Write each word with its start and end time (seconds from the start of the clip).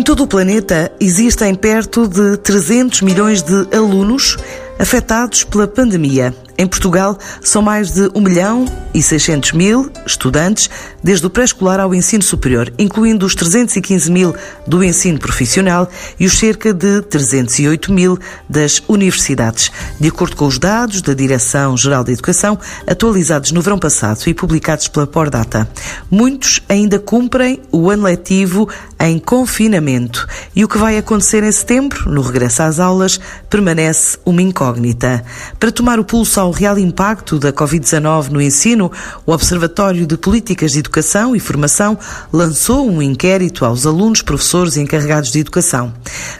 Em 0.00 0.02
todo 0.02 0.22
o 0.22 0.26
planeta 0.26 0.90
existem 0.98 1.54
perto 1.54 2.08
de 2.08 2.38
300 2.38 3.02
milhões 3.02 3.42
de 3.42 3.66
alunos 3.76 4.38
afetados 4.78 5.44
pela 5.44 5.68
pandemia. 5.68 6.34
Em 6.60 6.66
Portugal, 6.66 7.16
são 7.42 7.62
mais 7.62 7.90
de 7.90 8.10
1 8.14 8.20
milhão 8.20 8.66
e 8.92 9.02
600 9.02 9.52
mil 9.52 9.90
estudantes, 10.04 10.68
desde 11.02 11.26
o 11.26 11.30
pré-escolar 11.30 11.80
ao 11.80 11.94
ensino 11.94 12.22
superior, 12.22 12.70
incluindo 12.78 13.24
os 13.24 13.34
315 13.34 14.12
mil 14.12 14.34
do 14.66 14.84
ensino 14.84 15.18
profissional 15.18 15.88
e 16.18 16.26
os 16.26 16.38
cerca 16.38 16.74
de 16.74 17.00
308 17.00 17.90
mil 17.90 18.18
das 18.46 18.82
universidades, 18.88 19.72
de 19.98 20.08
acordo 20.08 20.36
com 20.36 20.46
os 20.46 20.58
dados 20.58 21.00
da 21.00 21.14
Direção-Geral 21.14 22.04
da 22.04 22.12
Educação, 22.12 22.58
atualizados 22.86 23.52
no 23.52 23.62
verão 23.62 23.78
passado 23.78 24.20
e 24.26 24.34
publicados 24.34 24.86
pela 24.86 25.06
Pordata. 25.06 25.66
Muitos 26.10 26.60
ainda 26.68 26.98
cumprem 26.98 27.62
o 27.72 27.88
ano 27.88 28.02
letivo 28.02 28.68
em 29.00 29.18
confinamento 29.18 30.26
e 30.54 30.62
o 30.62 30.68
que 30.68 30.76
vai 30.76 30.98
acontecer 30.98 31.42
em 31.42 31.52
setembro, 31.52 32.10
no 32.10 32.20
regresso 32.20 32.62
às 32.62 32.78
aulas, 32.78 33.18
permanece 33.48 34.18
uma 34.26 34.42
incógnita. 34.42 35.24
Para 35.58 35.72
tomar 35.72 35.98
o 35.98 36.04
pulso 36.04 36.38
ao 36.38 36.49
real 36.50 36.78
impacto 36.78 37.38
da 37.38 37.52
Covid-19 37.52 38.28
no 38.28 38.40
ensino, 38.40 38.90
o 39.26 39.32
Observatório 39.32 40.06
de 40.06 40.16
Políticas 40.16 40.72
de 40.72 40.78
Educação 40.78 41.34
e 41.34 41.40
Formação 41.40 41.98
lançou 42.32 42.88
um 42.90 43.02
inquérito 43.02 43.64
aos 43.64 43.86
alunos, 43.86 44.22
professores 44.22 44.76
e 44.76 44.80
encarregados 44.80 45.30
de 45.30 45.38
educação. 45.38 45.92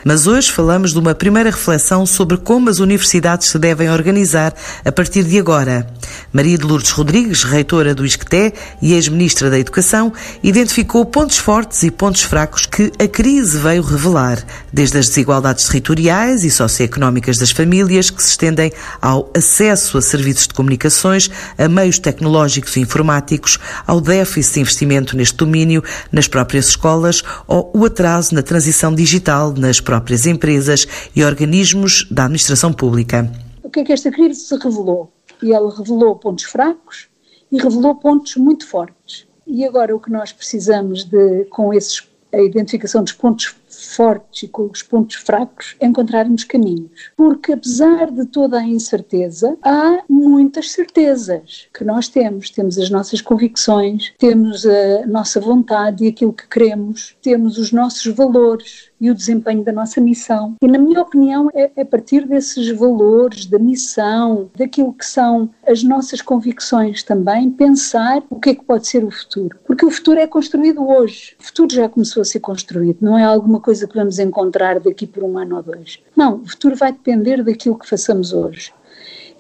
Mas 0.05 0.27
hoje 0.27 0.51
falamos 0.51 0.93
de 0.93 0.99
uma 0.99 1.15
primeira 1.15 1.51
reflexão 1.51 2.05
sobre 2.07 2.37
como 2.37 2.71
as 2.71 2.79
universidades 2.79 3.49
se 3.49 3.59
devem 3.59 3.91
organizar 3.91 4.55
a 4.85 4.93
partir 4.93 5.25
de 5.25 5.39
agora. 5.39 5.87
Maria 6.33 6.59
de 6.59 6.65
Lourdes 6.65 6.91
Rodrigues, 6.91 7.43
reitora 7.43 7.95
do 7.95 8.05
ISCTE 8.05 8.53
e 8.81 8.95
ex-ministra 8.95 9.51
da 9.51 9.59
Educação, 9.59 10.13
identificou 10.43 11.05
pontos 11.05 11.39
fortes 11.39 11.83
e 11.83 11.91
pontos 11.91 12.23
fracos 12.23 12.67
que 12.67 12.93
a 12.99 13.09
crise 13.09 13.59
veio 13.59 13.83
revelar, 13.83 14.45
desde 14.73 14.99
as 14.99 15.09
desigualdades 15.09 15.67
territoriais 15.67 16.45
e 16.45 16.51
socioeconómicas 16.51 17.39
das 17.39 17.51
famílias 17.51 18.11
que 18.11 18.23
se 18.23 18.31
estendem 18.31 18.73
ao 19.01 19.31
acesso 19.37 19.99
a 20.01 20.03
serviços 20.03 20.49
de 20.49 20.55
comunicações, 20.55 21.31
a 21.57 21.69
meios 21.69 21.99
tecnológicos 21.99 22.77
e 22.77 22.81
informáticos, 22.81 23.59
ao 23.87 24.01
déficit 24.01 24.55
de 24.55 24.61
investimento 24.61 25.17
neste 25.17 25.37
domínio 25.37 25.83
nas 26.11 26.27
próprias 26.27 26.69
escolas 26.69 27.23
ou 27.47 27.71
o 27.75 27.85
atraso 27.85 28.35
na 28.35 28.43
transição 28.43 28.93
digital 28.95 29.53
nas 29.53 29.81
próprias 29.81 30.27
empresas 30.27 30.87
e 31.15 31.23
organismos 31.23 32.07
da 32.11 32.25
administração 32.25 32.73
pública. 32.73 33.31
O 33.63 33.71
que 33.71 33.81
é 33.81 33.85
que 33.85 33.93
esta 33.93 34.11
crise 34.11 34.41
se 34.41 34.57
revelou? 34.57 35.13
E 35.43 35.53
ela 35.53 35.73
revelou 35.75 36.17
pontos 36.17 36.45
fracos 36.45 37.09
e 37.53 37.63
revelou 37.63 37.95
pontos 37.95 38.37
muito 38.37 38.67
fortes. 38.67 39.27
E 39.47 39.65
agora 39.65 39.95
o 39.95 40.01
que 40.01 40.11
nós 40.11 40.33
precisamos 40.33 41.05
de, 41.05 41.45
com 41.47 41.73
esses, 41.73 42.03
a 42.33 42.41
identificação 42.41 43.03
dos 43.03 43.13
pontos 43.13 43.55
fortes 43.71 44.45
e 44.45 44.49
com 44.49 44.71
os 44.71 44.83
pontos 44.83 45.17
fracos, 45.17 45.77
encontrarmos 45.81 46.45
caminhos. 46.45 47.11
Porque 47.17 47.53
apesar 47.53 48.11
de 48.11 48.27
toda 48.27 48.59
a 48.59 48.65
incerteza, 48.65 49.57
há 49.63 50.03
muitas 50.09 50.73
certezas 50.73 51.69
que 51.73 51.85
nós 51.85 52.09
temos. 52.09 52.51
Temos 52.51 52.79
as 52.79 52.91
nossas 52.91 53.21
convicções, 53.21 54.13
temos 54.19 54.67
a 54.67 55.07
nossa 55.07 55.41
vontade 55.41 56.05
e 56.05 56.09
aquilo 56.09 56.33
que 56.33 56.49
queremos, 56.49 57.17
temos 57.23 57.59
os 57.59 57.73
nossos 57.73 58.07
valores 58.15 58.91
e 59.01 59.11
o 59.11 59.15
desempenho 59.15 59.65
da 59.65 59.73
nossa 59.73 60.01
missão. 60.01 60.55
E, 60.61 60.69
na 60.69 60.79
minha 60.79 61.01
opinião, 61.01 61.49
é, 61.55 61.71
é 61.75 61.83
a 61.83 61.87
partir 61.87 62.27
desses 62.27 62.71
valores, 62.77 63.47
da 63.47 63.59
missão, 63.59 64.51
daquilo 64.55 64.93
que 64.93 65.07
são 65.07 65.51
as 65.67 65.83
nossas 65.83 66.21
convicções 66.21 67.03
também, 67.03 67.51
pensar 67.51 68.23
o 68.29 68.39
que 68.39 68.51
é 68.51 68.55
que 68.55 68.65
pode 68.65 68.87
ser 68.87 69.05
o 69.05 69.11
futuro. 69.11 69.59
Porque 69.65 69.87
o 69.87 69.91
futuro 69.91 70.21
é 70.21 70.27
construído 70.27 70.87
hoje. 70.87 71.37
O 71.41 71.45
futuro 71.45 71.75
já 71.75 71.89
começou 71.89 72.21
a 72.21 72.25
ser 72.25 72.41
construído, 72.41 72.99
não 73.01 73.17
é 73.17 73.25
alguma 73.25 73.60
coisa 73.61 73.87
que 73.87 73.95
vamos 73.95 74.19
encontrar 74.19 74.81
daqui 74.81 75.07
por 75.07 75.23
um 75.23 75.39
ano 75.39 75.57
ou 75.57 75.63
dois. 75.63 76.01
Não, 76.17 76.37
o 76.37 76.49
futuro 76.49 76.75
vai 76.77 76.93
depender 76.93 77.43
daquilo 77.45 77.79
que 77.79 77.89
façamos 77.89 78.33
hoje. 78.33 78.73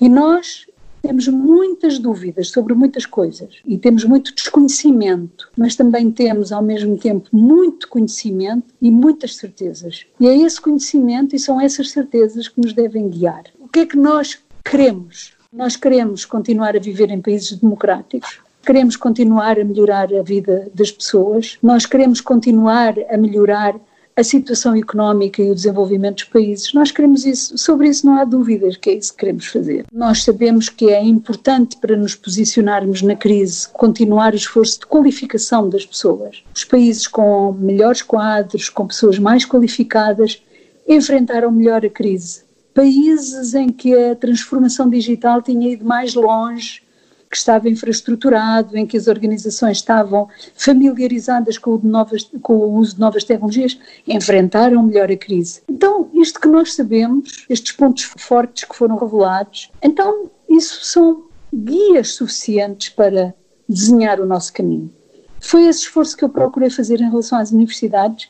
E 0.01 0.09
nós 0.09 0.67
temos 1.03 1.29
muitas 1.29 1.99
dúvidas 1.99 2.49
sobre 2.49 2.75
muitas 2.75 3.07
coisas 3.07 3.57
e 3.65 3.79
temos 3.79 4.05
muito 4.05 4.35
desconhecimento, 4.35 5.51
mas 5.57 5.75
também 5.75 6.11
temos 6.11 6.53
ao 6.53 6.63
mesmo 6.63 6.97
tempo 6.99 7.29
muito 7.33 7.89
conhecimento 7.89 8.75
e 8.81 8.91
muitas 8.91 9.37
certezas. 9.37 10.07
E 10.19 10.29
é 10.29 10.37
esse 10.37 10.61
conhecimento 10.61 11.35
e 11.35 11.39
são 11.39 11.61
essas 11.61 11.91
certezas 11.91 12.49
que 12.49 12.61
nos 12.61 12.73
devem 12.73 13.09
guiar. 13.09 13.45
O 13.59 13.69
que 13.69 13.81
é 13.81 13.87
que 13.87 13.97
nós 13.97 14.39
queremos? 14.65 15.33
Nós 15.53 15.75
queremos 15.75 16.25
continuar 16.25 16.77
a 16.77 16.81
viver 16.81 17.11
em 17.11 17.21
países 17.21 17.57
democráticos, 17.57 18.41
queremos 18.65 18.97
continuar 18.97 19.59
a 19.59 19.65
melhorar 19.65 20.15
a 20.15 20.23
vida 20.23 20.71
das 20.75 20.93
pessoas, 20.93 21.59
nós 21.63 21.87
queremos 21.87 22.21
continuar 22.21 22.95
a 23.09 23.17
melhorar 23.17 23.75
a 24.17 24.25
situação 24.25 24.75
económica 24.77 25.43
e 25.43 25.51
o 25.51 25.55
desenvolvimento 25.55 26.17
dos 26.17 26.25
países. 26.25 26.73
Nós 26.75 26.91
queremos 26.91 27.25
isso, 27.25 27.57
sobre 27.57 27.89
isso 27.89 28.07
não 28.07 28.17
há 28.17 28.25
dúvidas 28.25 28.77
que 28.77 28.91
é 28.91 28.95
isso 28.95 29.13
que 29.13 29.21
queremos 29.21 29.47
fazer. 29.47 29.87
Nós 29.93 30.23
sabemos 30.23 30.69
que 30.69 30.91
é 30.91 31.03
importante 31.03 31.77
para 31.79 31.97
nos 31.97 32.15
posicionarmos 32.15 33.03
na 33.03 33.17
crise 33.17 33.69
continuar 33.69 34.33
o 34.33 34.37
esforço 34.37 34.81
de 34.81 34.87
qualificação 34.87 35.69
das 35.69 35.87
pessoas. 35.87 36.43
Os 36.55 36.65
países 36.65 37.07
com 37.07 37.53
melhores 37.53 38.03
quadros, 38.03 38.69
com 38.69 38.87
pessoas 38.87 39.19
mais 39.19 39.45
qualificadas, 39.45 40.43
enfrentaram 40.89 41.51
melhor 41.51 41.85
a 41.85 41.91
crise. 41.91 42.43
Países 42.75 43.55
em 43.55 43.69
que 43.69 43.95
a 43.95 44.15
transformação 44.15 44.89
digital 44.89 45.43
tinha 45.43 45.73
ido 45.73 45.85
mais 45.85 46.15
longe, 46.15 46.83
que 47.31 47.37
estava 47.37 47.69
infraestruturado, 47.69 48.77
em 48.77 48.85
que 48.85 48.97
as 48.97 49.07
organizações 49.07 49.77
estavam 49.77 50.29
familiarizadas 50.57 51.57
com 51.57 51.77
o, 51.77 51.81
novas, 51.83 52.29
com 52.43 52.55
o 52.55 52.75
uso 52.75 52.95
de 52.95 53.01
novas 53.01 53.23
tecnologias, 53.23 53.79
enfrentaram 54.07 54.83
melhor 54.83 55.11
a 55.13 55.17
crise. 55.17 55.63
Então, 55.69 56.11
isto 56.13 56.41
que 56.41 56.49
nós 56.49 56.75
sabemos, 56.75 57.47
estes 57.49 57.73
pontos 57.73 58.03
fortes 58.17 58.65
que 58.65 58.75
foram 58.75 58.97
revelados, 58.97 59.71
então 59.81 60.29
isso 60.49 60.85
são 60.85 61.25
guias 61.55 62.15
suficientes 62.15 62.89
para 62.89 63.33
desenhar 63.69 64.21
o 64.21 64.27
nosso 64.27 64.53
caminho. 64.53 64.93
Foi 65.39 65.67
esse 65.67 65.81
esforço 65.81 66.17
que 66.17 66.25
eu 66.25 66.29
procurei 66.29 66.69
fazer 66.69 67.01
em 67.01 67.09
relação 67.09 67.39
às 67.39 67.53
universidades 67.53 68.29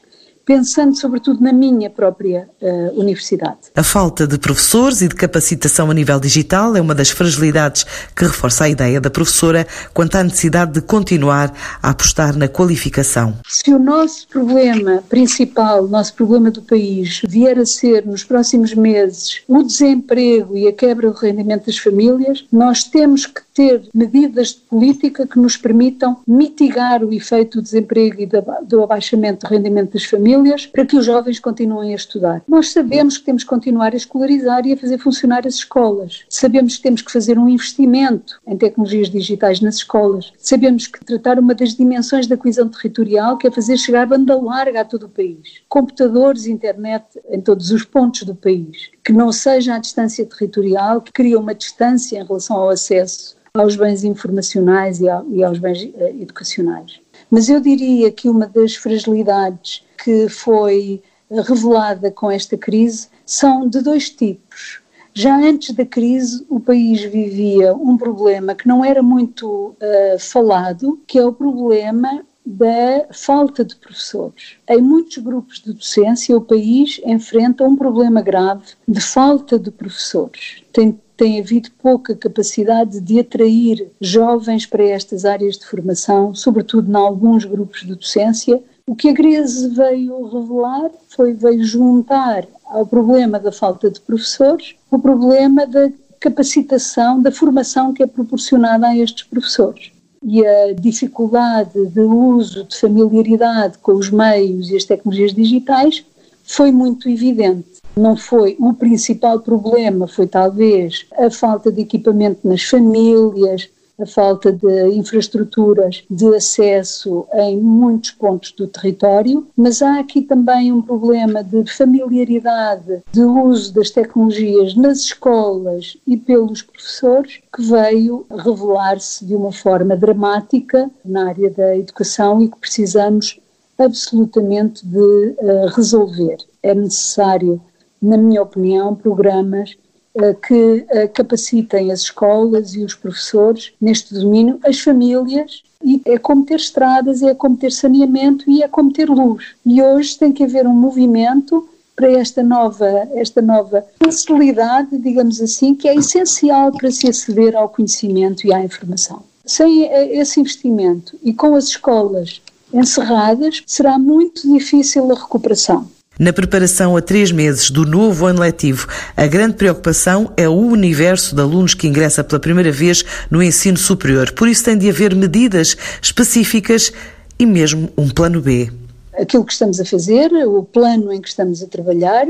pensando 0.50 0.97
sobretudo 0.97 1.41
na 1.41 1.53
minha 1.53 1.88
própria 1.88 2.49
uh, 2.61 3.00
universidade. 3.00 3.71
A 3.77 3.84
falta 3.84 4.27
de 4.27 4.37
professores 4.37 5.00
e 5.00 5.06
de 5.06 5.15
capacitação 5.15 5.88
a 5.88 5.94
nível 5.94 6.19
digital 6.19 6.75
é 6.75 6.81
uma 6.81 6.93
das 6.93 7.09
fragilidades 7.09 7.87
que 8.16 8.25
reforça 8.25 8.65
a 8.65 8.69
ideia 8.69 9.00
da 9.00 9.09
professora 9.09 9.65
quanto 9.94 10.16
à 10.16 10.25
necessidade 10.25 10.72
de 10.72 10.81
continuar 10.81 11.55
a 11.81 11.91
apostar 11.91 12.37
na 12.37 12.49
qualificação. 12.49 13.38
Se 13.47 13.72
o 13.72 13.78
nosso 13.78 14.27
problema 14.27 15.05
principal, 15.09 15.84
o 15.84 15.88
nosso 15.88 16.15
problema 16.15 16.50
do 16.50 16.62
país, 16.62 17.22
vier 17.28 17.56
a 17.56 17.65
ser 17.65 18.05
nos 18.05 18.25
próximos 18.25 18.75
meses 18.75 19.43
o 19.47 19.62
desemprego 19.62 20.59
e 20.59 20.67
a 20.67 20.72
quebra 20.72 21.12
do 21.12 21.17
rendimento 21.17 21.67
das 21.67 21.78
famílias, 21.78 22.44
nós 22.50 22.82
temos 22.82 23.25
que 23.25 23.41
ter 23.60 23.82
medidas 23.93 24.54
de 24.54 24.60
política 24.60 25.26
que 25.26 25.38
nos 25.38 25.54
permitam 25.54 26.16
mitigar 26.26 27.04
o 27.04 27.12
efeito 27.12 27.59
do 27.59 27.62
desemprego 27.62 28.22
e 28.22 28.28
do 28.62 28.82
abaixamento 28.82 29.47
do 29.47 29.50
rendimento 29.50 29.93
das 29.93 30.04
famílias 30.04 30.65
para 30.65 30.87
que 30.87 30.97
os 30.97 31.04
jovens 31.04 31.38
continuem 31.38 31.93
a 31.93 31.97
estudar. 31.97 32.43
Nós 32.49 32.72
sabemos 32.72 33.19
que 33.19 33.25
temos 33.26 33.43
que 33.43 33.50
continuar 33.50 33.93
a 33.93 33.97
escolarizar 33.97 34.66
e 34.66 34.72
a 34.72 34.76
fazer 34.78 34.97
funcionar 34.97 35.47
as 35.47 35.56
escolas. 35.56 36.25
Sabemos 36.31 36.78
que 36.78 36.82
temos 36.82 37.03
que 37.03 37.12
fazer 37.12 37.38
um 37.38 37.50
investimento 37.50 38.41
em 38.47 38.56
tecnologias 38.56 39.10
digitais 39.10 39.60
nas 39.60 39.75
escolas. 39.75 40.32
Sabemos 40.38 40.87
que 40.87 41.04
tratar 41.04 41.38
uma 41.38 41.54
das 41.54 41.75
dimensões 41.75 42.26
da 42.26 42.38
coesão 42.38 42.66
territorial, 42.66 43.37
que 43.37 43.47
é 43.47 43.50
fazer 43.50 43.76
chegar 43.76 44.06
banda 44.06 44.41
larga 44.41 44.81
a 44.81 44.84
todo 44.87 45.03
o 45.03 45.09
país. 45.10 45.60
Computadores, 45.69 46.47
internet 46.47 47.04
em 47.28 47.43
todos 47.43 47.70
os 47.70 47.84
pontos 47.84 48.22
do 48.22 48.34
país. 48.34 48.88
Que 49.04 49.12
não 49.12 49.31
seja 49.31 49.75
a 49.75 49.78
distância 49.78 50.25
territorial, 50.25 51.03
que 51.03 51.12
cria 51.12 51.38
uma 51.38 51.54
distância 51.54 52.19
em 52.19 52.25
relação 52.25 52.56
ao 52.56 52.70
acesso 52.70 53.38
aos 53.55 53.76
bens 53.76 54.05
informacionais 54.05 55.00
e, 55.00 55.08
aos 55.43 55.58
bens 55.58 55.91
eh, 55.94 56.14
educacionais. 56.20 57.00
Mas 57.31 57.49
eu 57.49 57.61
diria 57.61 58.11
que 58.11 58.29
uma 58.29 58.47
das 58.47 58.76
fragilidades 58.76 59.85
que 60.02 60.29
foi 60.29 61.02
revelada 61.31 62.11
com 62.11 62.31
esta 62.31 62.56
crise 62.56 63.08
são 63.25 63.69
de 63.69 63.82
dois 63.82 64.11
tipos. 64.11 64.81
Já 65.12 65.37
antes 65.37 65.75
da 65.75 65.85
crise, 65.85 66.44
o 66.49 66.61
país 66.61 67.02
vivia 67.02 67.75
um 67.75 67.97
problema 67.97 68.55
que 68.55 68.67
não 68.67 68.85
era 68.85 69.02
muito 69.02 69.49
uh, 69.49 70.19
falado, 70.19 71.00
que 71.06 71.19
é 71.19 71.25
o 71.25 71.32
problema 71.32 72.25
da 72.46 73.06
falta 73.12 73.64
de 73.64 73.76
professores. 73.76 74.56
Em 74.69 74.81
muitos 74.81 75.19
grupos 75.19 75.61
de 75.61 75.73
docência, 75.73 76.37
o 76.37 76.41
país 76.41 77.00
enfrenta 77.05 77.64
um 77.64 77.76
problema 77.76 78.23
grave 78.23 78.64
de 78.87 79.00
falta 79.00 79.58
de 79.58 79.70
professores. 79.70 80.59
Tem 80.72 80.99
tem 81.20 81.38
havido 81.38 81.69
pouca 81.82 82.17
capacidade 82.17 82.99
de 82.99 83.20
atrair 83.20 83.90
jovens 84.00 84.64
para 84.64 84.82
estas 84.82 85.26
áreas 85.26 85.58
de 85.58 85.67
formação, 85.67 86.34
sobretudo 86.34 86.90
em 86.90 86.94
alguns 86.94 87.44
grupos 87.44 87.82
de 87.82 87.94
docência. 87.94 88.58
O 88.87 88.96
que 88.96 89.11
a 89.11 89.14
crise 89.14 89.69
veio 89.69 90.25
revelar 90.25 90.90
foi 91.11 91.34
veio 91.34 91.62
juntar 91.62 92.46
ao 92.64 92.87
problema 92.87 93.38
da 93.38 93.52
falta 93.52 93.90
de 93.90 94.00
professores 94.00 94.75
o 94.90 94.99
problema 94.99 95.67
da 95.67 95.90
capacitação, 96.19 97.20
da 97.20 97.31
formação 97.31 97.93
que 97.93 98.02
é 98.02 98.06
proporcionada 98.06 98.87
a 98.87 98.96
estes 98.96 99.25
professores. 99.25 99.93
e 100.22 100.46
a 100.46 100.72
dificuldade 100.72 101.87
de 101.87 102.00
uso, 102.00 102.64
de 102.64 102.78
familiaridade 102.78 103.78
com 103.78 103.93
os 103.93 104.11
meios 104.11 104.70
e 104.70 104.76
as 104.76 104.84
tecnologias 104.84 105.34
digitais 105.34 106.05
foi 106.44 106.70
muito 106.72 107.08
evidente. 107.08 107.69
Não 107.96 108.16
foi 108.16 108.56
o 108.58 108.72
principal 108.72 109.40
problema, 109.40 110.06
foi 110.06 110.26
talvez 110.26 111.06
a 111.19 111.31
falta 111.31 111.70
de 111.70 111.82
equipamento 111.82 112.46
nas 112.46 112.62
famílias, 112.62 113.69
a 114.00 114.06
falta 114.06 114.50
de 114.50 114.88
infraestruturas 114.94 116.04
de 116.08 116.34
acesso 116.34 117.26
em 117.34 117.58
muitos 117.58 118.12
pontos 118.12 118.52
do 118.52 118.66
território, 118.66 119.46
mas 119.54 119.82
há 119.82 119.98
aqui 120.00 120.22
também 120.22 120.72
um 120.72 120.81
problema 120.81 121.44
de 121.44 121.64
familiaridade 121.70 123.02
de 123.12 123.22
uso 123.22 123.75
das 123.75 123.90
tecnologias 123.90 124.75
nas 124.75 125.00
escolas 125.00 125.96
e 126.06 126.16
pelos 126.16 126.62
professores 126.62 127.40
que 127.54 127.62
veio 127.62 128.25
revelar-se 128.31 129.25
de 129.25 129.36
uma 129.36 129.52
forma 129.52 129.96
dramática 129.96 130.90
na 131.04 131.28
área 131.28 131.50
da 131.50 131.76
educação 131.76 132.43
e 132.43 132.48
que 132.48 132.58
precisamos 132.58 133.38
absolutamente 133.78 134.86
de 134.86 134.98
uh, 134.98 135.66
resolver. 135.75 136.36
É 136.62 136.75
necessário, 136.75 137.60
na 138.00 138.17
minha 138.17 138.43
opinião, 138.43 138.94
programas 138.94 139.76
uh, 140.14 140.35
que 140.47 140.55
uh, 140.55 141.08
capacitem 141.12 141.93
as 141.93 142.00
escolas 142.00 142.75
e 142.75 142.85
os 142.85 142.94
professores 142.94 143.73
neste 143.81 144.14
domínio, 144.14 144.58
as 144.64 144.81
famílias, 144.81 145.62
e 145.82 146.00
é 146.05 146.19
como 146.19 146.44
ter 146.44 146.56
estradas, 146.56 147.23
é 147.23 147.35
como 147.35 147.56
ter 147.56 147.73
saneamento 147.73 148.50
e 148.50 148.62
é 148.62 148.69
como 148.69 148.93
ter 148.93 149.08
luz. 149.08 149.55
E 149.64 149.81
hoje 149.82 150.19
tem 150.19 150.32
que 150.32 150.44
haver 150.44 150.67
um 150.67 150.75
movimento 150.75 151.69
para 151.97 152.11
esta 152.12 152.43
nova, 152.43 152.87
esta 153.14 153.43
nova 153.43 153.85
facilidade, 154.03 154.96
digamos 154.99 155.41
assim, 155.41 155.75
que 155.75 155.88
é 155.88 155.94
essencial 155.94 156.73
para 156.73 156.91
se 156.91 157.08
aceder 157.08 157.55
ao 157.55 157.69
conhecimento 157.69 158.46
e 158.46 158.53
à 158.53 158.62
informação. 158.62 159.23
Sem 159.44 159.85
esse 160.12 160.41
investimento 160.41 161.19
e 161.23 161.32
com 161.35 161.55
as 161.55 161.64
escolas 161.64 162.41
encerradas, 162.73 163.62
será 163.67 163.99
muito 163.99 164.50
difícil 164.50 165.11
a 165.11 165.14
recuperação. 165.14 165.88
Na 166.18 166.34
preparação 166.34 166.98
a 166.98 167.00
três 167.00 167.32
meses 167.32 167.70
do 167.70 167.86
novo 167.86 168.26
ano 168.26 168.40
letivo, 168.40 168.86
a 169.16 169.26
grande 169.26 169.54
preocupação 169.54 170.30
é 170.36 170.46
o 170.46 170.52
universo 170.52 171.34
de 171.34 171.40
alunos 171.40 171.72
que 171.72 171.88
ingressa 171.88 172.22
pela 172.22 172.38
primeira 172.38 172.70
vez 172.70 173.02
no 173.30 173.42
ensino 173.42 173.78
superior. 173.78 174.30
Por 174.32 174.46
isso 174.46 174.64
tem 174.64 174.76
de 174.76 174.90
haver 174.90 175.14
medidas 175.14 175.76
específicas 176.02 176.92
e 177.38 177.46
mesmo 177.46 177.88
um 177.96 178.08
plano 178.10 178.42
B. 178.42 178.70
Aquilo 179.14 179.46
que 179.46 179.52
estamos 179.54 179.80
a 179.80 179.84
fazer, 179.86 180.30
o 180.46 180.62
plano 180.62 181.10
em 181.10 181.22
que 181.22 181.28
estamos 181.28 181.62
a 181.62 181.66
trabalhar, 181.66 182.26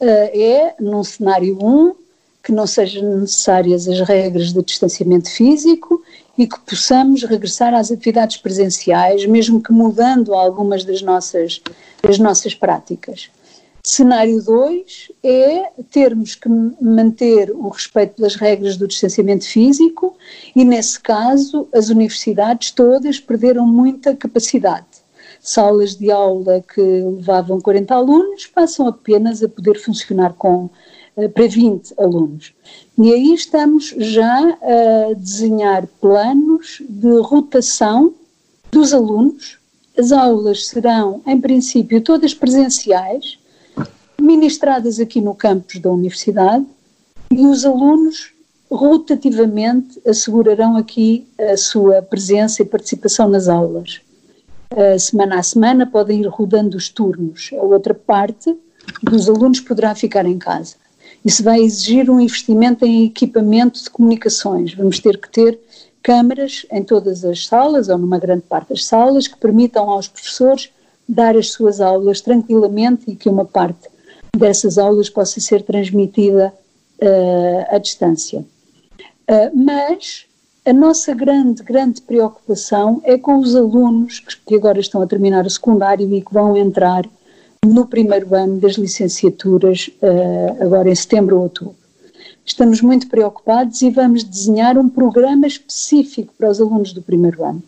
eh, 0.00 0.38
é, 0.38 0.74
num 0.78 1.02
cenário 1.02 1.56
1, 1.58 1.94
que 2.42 2.52
não 2.52 2.66
sejam 2.66 3.20
necessárias 3.20 3.88
as 3.88 4.00
regras 4.00 4.52
de 4.52 4.62
distanciamento 4.62 5.30
físico 5.30 6.02
e 6.42 6.46
que 6.48 6.58
possamos 6.58 7.22
regressar 7.22 7.72
às 7.72 7.92
atividades 7.92 8.36
presenciais, 8.36 9.24
mesmo 9.26 9.62
que 9.62 9.72
mudando 9.72 10.34
algumas 10.34 10.84
das 10.84 11.00
nossas, 11.00 11.62
das 12.02 12.18
nossas 12.18 12.52
práticas. 12.52 13.30
Cenário 13.84 14.42
2 14.42 15.12
é 15.22 15.70
termos 15.92 16.34
que 16.34 16.48
manter 16.48 17.52
o 17.52 17.68
respeito 17.68 18.14
pelas 18.14 18.34
regras 18.34 18.76
do 18.76 18.88
distanciamento 18.88 19.46
físico 19.46 20.16
e, 20.54 20.64
nesse 20.64 20.98
caso, 20.98 21.68
as 21.72 21.90
universidades 21.90 22.72
todas 22.72 23.20
perderam 23.20 23.64
muita 23.64 24.16
capacidade. 24.16 24.86
Salas 25.40 25.94
de 25.94 26.10
aula 26.10 26.60
que 26.60 26.80
levavam 26.80 27.60
40 27.60 27.94
alunos 27.94 28.46
passam 28.46 28.88
apenas 28.88 29.44
a 29.44 29.48
poder 29.48 29.78
funcionar 29.78 30.32
com 30.32 30.68
para 31.14 31.46
20 31.46 31.94
alunos. 31.98 32.52
E 32.98 33.12
aí 33.12 33.34
estamos 33.34 33.94
já 33.98 34.58
a 34.62 35.14
desenhar 35.14 35.86
planos 36.00 36.82
de 36.88 37.18
rotação 37.20 38.14
dos 38.70 38.94
alunos. 38.94 39.58
As 39.98 40.10
aulas 40.10 40.66
serão, 40.66 41.20
em 41.26 41.38
princípio, 41.38 42.00
todas 42.00 42.32
presenciais, 42.32 43.38
ministradas 44.20 44.98
aqui 44.98 45.20
no 45.20 45.34
campus 45.34 45.78
da 45.80 45.90
universidade, 45.90 46.64
e 47.30 47.46
os 47.46 47.64
alunos 47.64 48.32
rotativamente 48.70 50.00
assegurarão 50.06 50.76
aqui 50.76 51.26
a 51.38 51.56
sua 51.56 52.00
presença 52.00 52.62
e 52.62 52.66
participação 52.66 53.28
nas 53.28 53.48
aulas. 53.48 54.00
semana 54.98 55.38
a 55.38 55.42
semana 55.42 55.86
podem 55.86 56.22
ir 56.22 56.26
rodando 56.26 56.76
os 56.76 56.88
turnos. 56.88 57.50
A 57.52 57.62
outra 57.62 57.92
parte 57.92 58.56
dos 59.02 59.28
alunos 59.28 59.60
poderá 59.60 59.94
ficar 59.94 60.24
em 60.24 60.38
casa. 60.38 60.76
Isso 61.24 61.42
vai 61.42 61.60
exigir 61.60 62.10
um 62.10 62.18
investimento 62.18 62.84
em 62.84 63.04
equipamento 63.04 63.82
de 63.82 63.90
comunicações. 63.90 64.74
Vamos 64.74 64.98
ter 64.98 65.18
que 65.18 65.28
ter 65.28 65.58
câmaras 66.02 66.66
em 66.70 66.82
todas 66.82 67.24
as 67.24 67.46
salas, 67.46 67.88
ou 67.88 67.96
numa 67.96 68.18
grande 68.18 68.42
parte 68.42 68.70
das 68.70 68.84
salas, 68.84 69.28
que 69.28 69.36
permitam 69.36 69.88
aos 69.88 70.08
professores 70.08 70.70
dar 71.08 71.36
as 71.36 71.50
suas 71.50 71.80
aulas 71.80 72.20
tranquilamente 72.20 73.04
e 73.10 73.14
que 73.14 73.28
uma 73.28 73.44
parte 73.44 73.88
dessas 74.36 74.78
aulas 74.78 75.08
possa 75.08 75.40
ser 75.40 75.62
transmitida 75.62 76.52
uh, 77.00 77.74
à 77.74 77.78
distância. 77.78 78.40
Uh, 78.40 79.50
mas 79.54 80.26
a 80.64 80.72
nossa 80.72 81.14
grande, 81.14 81.62
grande 81.62 82.00
preocupação 82.02 83.00
é 83.04 83.18
com 83.18 83.38
os 83.38 83.54
alunos 83.54 84.20
que, 84.20 84.36
que 84.46 84.54
agora 84.54 84.80
estão 84.80 85.02
a 85.02 85.06
terminar 85.06 85.44
o 85.44 85.50
secundário 85.50 86.12
e 86.12 86.20
que 86.20 86.32
vão 86.32 86.56
entrar 86.56 87.04
no 87.64 87.86
primeiro 87.86 88.34
ano 88.34 88.58
das 88.58 88.72
licenciaturas, 88.72 89.88
eh, 90.02 90.56
agora 90.60 90.90
em 90.90 90.94
setembro 90.96 91.36
ou 91.36 91.42
outubro. 91.44 91.76
Estamos 92.44 92.80
muito 92.80 93.06
preocupados 93.06 93.82
e 93.82 93.90
vamos 93.90 94.24
desenhar 94.24 94.76
um 94.76 94.88
programa 94.88 95.46
específico 95.46 96.34
para 96.36 96.50
os 96.50 96.60
alunos 96.60 96.92
do 96.92 97.00
primeiro 97.00 97.44
ano, 97.44 97.62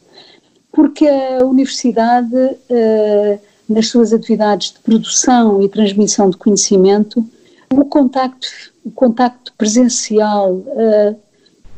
porque 0.73 1.07
a 1.07 1.45
universidade, 1.45 2.35
eh, 2.69 3.39
nas 3.69 3.87
suas 3.87 4.13
atividades 4.13 4.73
de 4.73 4.81
produção 4.81 5.63
e 5.63 5.69
transmissão 5.69 6.29
de 6.29 6.39
conhecimento, 6.39 7.25
o 7.71 7.85
contacto, 7.85 8.49
o 8.85 8.91
contacto 8.91 9.53
presencial, 9.57 10.61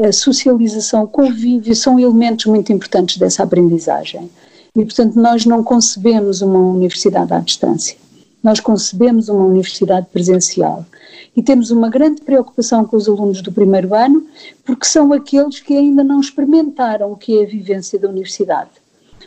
a, 0.00 0.06
a 0.06 0.12
socialização, 0.12 1.04
o 1.04 1.08
convívio 1.08 1.76
são 1.76 2.00
elementos 2.00 2.46
muito 2.46 2.72
importantes 2.72 3.18
dessa 3.18 3.42
aprendizagem. 3.42 4.30
E, 4.74 4.84
portanto, 4.84 5.16
nós 5.16 5.44
não 5.44 5.62
concebemos 5.62 6.40
uma 6.40 6.58
universidade 6.58 7.32
à 7.32 7.40
distância 7.40 8.05
nós 8.42 8.60
concebemos 8.60 9.28
uma 9.28 9.44
universidade 9.44 10.06
presencial. 10.12 10.84
E 11.36 11.42
temos 11.42 11.70
uma 11.70 11.90
grande 11.90 12.22
preocupação 12.22 12.84
com 12.84 12.96
os 12.96 13.08
alunos 13.08 13.42
do 13.42 13.52
primeiro 13.52 13.94
ano, 13.94 14.26
porque 14.64 14.86
são 14.86 15.12
aqueles 15.12 15.60
que 15.60 15.76
ainda 15.76 16.02
não 16.02 16.20
experimentaram 16.20 17.12
o 17.12 17.16
que 17.16 17.38
é 17.38 17.42
a 17.42 17.46
vivência 17.46 17.98
da 17.98 18.08
universidade. 18.08 18.70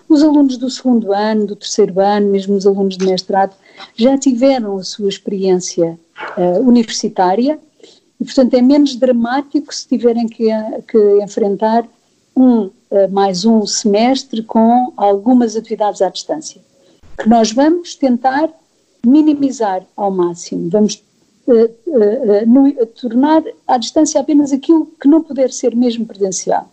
Os 0.08 0.24
alunos 0.24 0.58
do 0.58 0.70
segundo 0.72 1.14
ano, 1.14 1.46
do 1.46 1.56
terceiro 1.56 2.00
ano, 2.00 2.32
mesmo 2.32 2.56
os 2.56 2.66
alunos 2.66 2.98
de 2.98 3.06
mestrado, 3.06 3.56
já 3.96 4.18
tiveram 4.18 4.78
a 4.78 4.84
sua 4.84 5.08
experiência 5.08 6.00
uh, 6.36 6.68
universitária 6.68 7.60
e, 8.20 8.26
portanto, 8.26 8.56
é 8.56 8.62
menos 8.62 8.96
dramático 8.96 9.74
se 9.74 9.88
tiverem 9.88 10.28
que, 10.28 10.48
que 10.88 11.24
enfrentar 11.24 11.88
um, 12.36 12.64
uh, 12.64 12.72
mais 13.12 13.46
um 13.46 13.66
semestre 13.68 14.42
com 14.42 14.92
algumas 14.98 15.56
atividades 15.56 16.02
à 16.02 16.10
distância. 16.10 16.60
Que 17.16 17.30
nós 17.30 17.52
vamos 17.52 17.94
tentar 17.94 18.50
minimizar 19.06 19.84
ao 19.96 20.12
máximo, 20.12 20.70
vamos 20.70 21.04
uh, 21.48 21.54
uh, 21.54 22.46
no, 22.46 22.86
tornar 22.88 23.44
à 23.68 23.78
distância 23.78 24.20
apenas 24.20 24.52
aquilo 24.52 24.92
que 25.00 25.08
não 25.08 25.22
puder 25.22 25.52
ser 25.52 25.76
mesmo 25.76 26.06
presencial. 26.06 26.70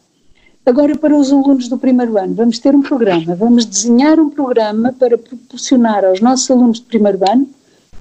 Agora, 0.65 0.97
para 0.97 1.17
os 1.17 1.31
alunos 1.31 1.69
do 1.69 1.79
primeiro 1.79 2.19
ano, 2.19 2.35
vamos 2.35 2.59
ter 2.59 2.75
um 2.75 2.83
programa, 2.83 3.37
vamos 3.37 3.65
desenhar 3.65 4.19
um 4.19 4.29
programa 4.29 4.93
para 4.93 5.17
proporcionar 5.17 6.05
aos 6.05 6.21
nossos 6.21 6.51
alunos 6.51 6.81
de 6.81 6.87
primeiro 6.87 7.21
ano, 7.31 7.49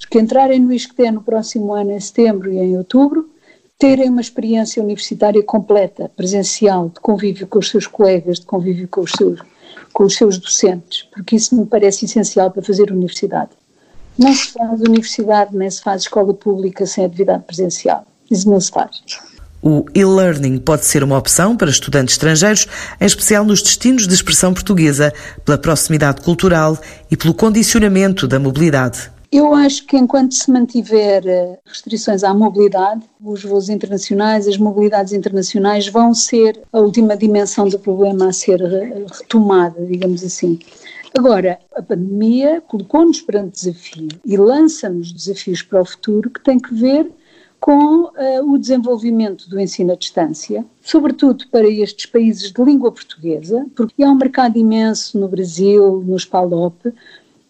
que 0.10 0.20
entrarem 0.20 0.60
no 0.60 0.74
ISCTE 0.74 1.12
no 1.12 1.22
próximo 1.22 1.74
ano, 1.74 1.92
em 1.92 2.00
setembro 2.00 2.52
e 2.52 2.58
em 2.58 2.76
outubro, 2.76 3.30
terem 3.78 4.10
uma 4.10 4.22
experiência 4.22 4.82
universitária 4.82 5.44
completa, 5.44 6.10
presencial, 6.16 6.90
de 6.90 7.00
convívio 7.00 7.46
com 7.46 7.60
os 7.60 7.70
seus 7.70 7.86
colegas, 7.86 8.40
de 8.40 8.46
convívio 8.46 8.88
com 8.88 9.02
os 9.02 9.12
seus, 9.12 9.40
com 9.94 10.04
os 10.06 10.16
seus 10.16 10.40
docentes, 10.40 11.04
porque 11.14 11.36
isso 11.36 11.56
me 11.56 11.66
parece 11.66 12.06
essencial 12.06 12.50
para 12.50 12.64
fazer 12.64 12.92
universidade. 12.92 13.52
Não 14.18 14.34
se 14.34 14.54
faz 14.54 14.80
universidade 14.82 15.56
nem 15.56 15.70
se 15.70 15.82
faz 15.82 16.04
escola 16.04 16.34
pública 16.34 16.86
sem 16.86 17.06
atividade 17.06 17.44
presencial. 17.44 18.06
Isso 18.30 18.50
não 18.50 18.60
se 18.60 18.72
faz. 18.72 19.02
O 19.62 19.84
e-learning 19.96 20.60
pode 20.60 20.86
ser 20.86 21.04
uma 21.04 21.18
opção 21.18 21.58
para 21.58 21.72
estudantes 21.72 22.14
estrangeiros, 22.14 22.68
em 23.02 23.06
especial 23.06 23.44
nos 23.44 23.64
destinos 23.64 24.08
de 24.08 24.14
expressão 24.14 24.54
portuguesa, 24.54 25.12
pela 25.44 25.58
proximidade 25.58 26.22
cultural 26.22 26.78
e 27.10 27.18
pelo 27.18 27.34
condicionamento 27.34 28.28
da 28.28 28.40
mobilidade. 28.40 29.10
Eu 29.32 29.54
acho 29.54 29.86
que 29.86 29.98
enquanto 29.98 30.34
se 30.34 30.52
mantiver 30.52 31.26
eh, 31.26 31.58
restrições 31.66 32.24
à 32.24 32.34
mobilidade, 32.34 33.02
os 33.22 33.44
voos 33.44 33.68
internacionais, 33.68 34.48
as 34.48 34.58
mobilidades 34.58 35.14
internacionais 35.14 35.88
vão 35.88 36.14
ser 36.14 36.62
a 36.72 36.80
última 36.80 37.18
dimensão 37.18 37.68
do 37.68 37.80
problema 37.80 38.30
a 38.30 38.34
ser 38.34 38.62
retomada, 38.62 39.84
digamos 39.84 40.24
assim. 40.24 40.60
Agora, 41.18 41.60
a 41.74 41.82
pandemia 41.82 42.62
colocou-nos 42.68 43.22
perante 43.22 43.54
desafio 43.54 44.10
e 44.26 44.36
lança-nos 44.36 45.14
desafios 45.14 45.62
para 45.62 45.82
o 45.82 45.86
futuro 45.86 46.30
que 46.30 46.44
têm 46.44 46.60
que 46.60 46.76
ver 46.76 47.10
com 47.58 48.04
uh, 48.04 48.12
o 48.52 48.58
desenvolvimento 48.58 49.50
do 49.50 49.58
ensino 49.58 49.94
à 49.94 49.96
distância, 49.96 50.66
sobretudo 50.82 51.48
para 51.48 51.70
estes 51.70 52.06
países 52.06 52.52
de 52.52 52.62
língua 52.62 52.92
portuguesa, 52.92 53.66
porque 53.78 54.04
há 54.04 54.10
um 54.10 54.16
mercado 54.16 54.58
imenso 54.58 55.18
no 55.18 55.30
Brasil, 55.30 56.04
nos 56.06 56.26
PALOP, 56.26 56.94